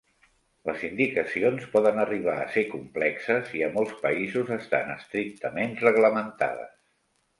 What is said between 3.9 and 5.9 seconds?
països estan estrictament